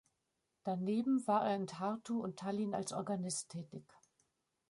[0.63, 3.83] Daneben war er in Tartu und Tallinn als Organist tätig.